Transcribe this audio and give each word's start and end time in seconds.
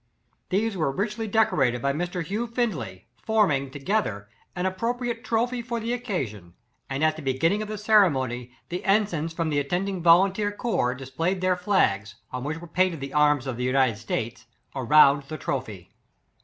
These 0.49 0.75
were 0.75 0.91
richly 0.91 1.27
decorated 1.27 1.79
by 1.79 1.93
Mr. 1.93 2.23
Hugh 2.23 2.47
Findley, 2.47 3.05
forming, 3.21 3.69
together, 3.69 4.29
an 4.55 4.65
ap 4.65 4.79
propriate 4.79 5.23
TROPHY 5.23 5.61
for 5.61 5.79
the 5.79 5.93
occasion; 5.93 6.55
and, 6.89 7.03
at 7.03 7.17
the 7.17 7.21
beginning 7.21 7.61
of 7.61 7.67
the 7.67 7.77
ceremony, 7.77 8.51
the 8.69 8.83
en 8.83 9.05
signs 9.05 9.31
from 9.31 9.49
the 9.51 9.59
attending 9.59 10.01
volunteer 10.01 10.51
corps 10.51 10.95
displayed 10.95 11.39
their 11.39 11.55
flags, 11.55 12.15
on 12.31 12.43
which 12.43 12.57
were 12.57 12.65
paint 12.67 12.95
ed 12.95 12.99
the 12.99 13.13
arms 13.13 13.45
of 13.45 13.57
the 13.57 13.63
United 13.63 13.97
States 13.97 14.47
around 14.75 15.21
the 15.27 15.37
trophy. 15.37 15.93